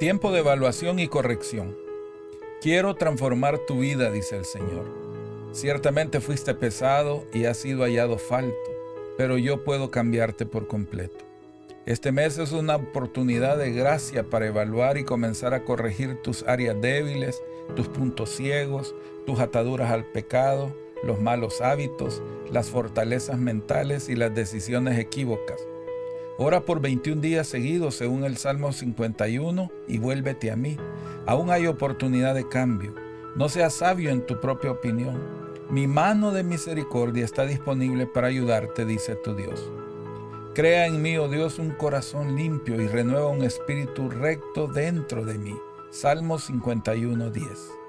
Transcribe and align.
Tiempo 0.00 0.32
de 0.32 0.38
evaluación 0.38 0.98
y 0.98 1.08
corrección. 1.08 1.76
Quiero 2.62 2.94
transformar 2.94 3.58
tu 3.58 3.80
vida, 3.80 4.10
dice 4.10 4.38
el 4.38 4.46
Señor. 4.46 4.86
Ciertamente 5.52 6.22
fuiste 6.22 6.54
pesado 6.54 7.26
y 7.34 7.44
has 7.44 7.58
sido 7.58 7.82
hallado 7.82 8.16
falto, 8.16 8.56
pero 9.18 9.36
yo 9.36 9.62
puedo 9.62 9.90
cambiarte 9.90 10.46
por 10.46 10.66
completo. 10.68 11.26
Este 11.84 12.12
mes 12.12 12.38
es 12.38 12.52
una 12.52 12.76
oportunidad 12.76 13.58
de 13.58 13.72
gracia 13.72 14.24
para 14.30 14.46
evaluar 14.46 14.96
y 14.96 15.04
comenzar 15.04 15.52
a 15.52 15.64
corregir 15.64 16.22
tus 16.22 16.44
áreas 16.44 16.80
débiles, 16.80 17.42
tus 17.76 17.86
puntos 17.88 18.30
ciegos, 18.30 18.94
tus 19.26 19.38
ataduras 19.38 19.90
al 19.90 20.06
pecado, 20.06 20.74
los 21.04 21.20
malos 21.20 21.60
hábitos, 21.60 22.22
las 22.50 22.70
fortalezas 22.70 23.38
mentales 23.38 24.08
y 24.08 24.16
las 24.16 24.34
decisiones 24.34 24.98
equívocas. 24.98 25.60
Ora 26.42 26.62
por 26.62 26.80
21 26.80 27.20
días 27.20 27.46
seguidos 27.46 27.96
según 27.96 28.24
el 28.24 28.38
Salmo 28.38 28.72
51 28.72 29.70
y 29.86 29.98
vuélvete 29.98 30.50
a 30.50 30.56
mí. 30.56 30.78
Aún 31.26 31.50
hay 31.50 31.66
oportunidad 31.66 32.34
de 32.34 32.48
cambio. 32.48 32.94
No 33.36 33.50
seas 33.50 33.74
sabio 33.74 34.08
en 34.08 34.24
tu 34.24 34.40
propia 34.40 34.70
opinión. 34.70 35.20
Mi 35.68 35.86
mano 35.86 36.32
de 36.32 36.42
misericordia 36.42 37.26
está 37.26 37.44
disponible 37.44 38.06
para 38.06 38.28
ayudarte, 38.28 38.86
dice 38.86 39.16
tu 39.16 39.34
Dios. 39.34 39.70
Crea 40.54 40.86
en 40.86 41.02
mí, 41.02 41.18
oh 41.18 41.28
Dios, 41.28 41.58
un 41.58 41.72
corazón 41.72 42.36
limpio 42.36 42.80
y 42.80 42.88
renueva 42.88 43.28
un 43.28 43.44
espíritu 43.44 44.08
recto 44.08 44.66
dentro 44.66 45.26
de 45.26 45.36
mí. 45.36 45.54
Salmo 45.90 46.38
51, 46.38 47.28
10. 47.28 47.79